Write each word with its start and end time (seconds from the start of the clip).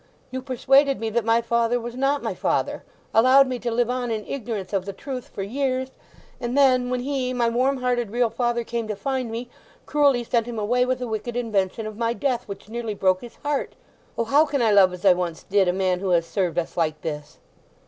You 0.31 0.41
persuaded 0.41 0.99
me 0.99 1.11
that 1.11 1.23
my 1.23 1.43
father 1.43 1.79
was 1.79 1.95
not 1.95 2.23
my 2.23 2.33
father—allowed 2.33 3.47
me 3.47 3.59
to 3.59 3.69
live 3.69 3.91
on 3.91 4.09
in 4.09 4.25
ignorance 4.25 4.73
of 4.73 4.85
the 4.85 4.93
truth 4.93 5.27
for 5.29 5.43
years; 5.43 5.91
and 6.39 6.57
then 6.57 6.89
when 6.89 7.01
he, 7.01 7.33
my 7.35 7.49
warm 7.49 7.77
hearted 7.77 8.09
real 8.09 8.31
father, 8.31 8.63
came 8.63 8.87
to 8.87 8.95
find 8.95 9.29
me, 9.29 9.47
cruelly 9.85 10.23
sent 10.23 10.47
him 10.47 10.57
away 10.57 10.87
with 10.87 11.03
a 11.03 11.07
wicked 11.07 11.35
invention 11.37 11.85
of 11.85 11.97
my 11.99 12.13
death, 12.13 12.47
which 12.47 12.67
nearly 12.67 12.95
broke 12.95 13.21
his 13.21 13.35
heart. 13.43 13.75
O 14.17 14.23
how 14.23 14.43
can 14.43 14.59
I 14.63 14.71
love 14.71 14.91
as 14.91 15.05
I 15.05 15.13
once 15.13 15.43
did 15.43 15.67
a 15.67 15.71
man 15.71 15.99
who 15.99 16.09
has 16.09 16.25
served 16.25 16.57
us 16.57 16.75
like 16.75 17.01
this!" 17.01 17.37